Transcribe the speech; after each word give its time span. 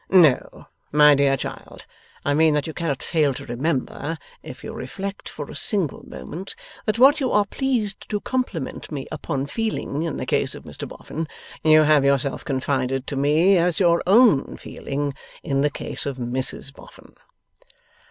'No, 0.09 0.65
my 0.91 1.13
dear 1.13 1.37
child. 1.37 1.85
I 2.25 2.33
mean 2.33 2.55
that 2.55 2.65
you 2.65 2.73
cannot 2.73 3.03
fail 3.03 3.35
to 3.35 3.45
remember, 3.45 4.17
if 4.41 4.63
you 4.63 4.73
reflect 4.73 5.29
for 5.29 5.47
a 5.47 5.55
single 5.55 6.01
moment, 6.09 6.55
that 6.87 6.97
what 6.97 7.19
you 7.19 7.31
are 7.31 7.45
pleased 7.45 8.09
to 8.09 8.19
compliment 8.19 8.91
me 8.91 9.05
upon 9.11 9.45
feeling 9.45 10.01
in 10.01 10.17
the 10.17 10.25
case 10.25 10.55
of 10.55 10.63
Mr 10.63 10.87
Boffin, 10.87 11.27
you 11.63 11.83
have 11.83 12.03
yourself 12.03 12.43
confided 12.43 13.05
to 13.05 13.15
me 13.15 13.59
as 13.59 13.79
your 13.79 14.01
own 14.07 14.57
feeling 14.57 15.13
in 15.43 15.61
the 15.61 15.69
case 15.69 16.07
of 16.07 16.17
Mrs 16.17 16.73
Boffin. 16.73 17.13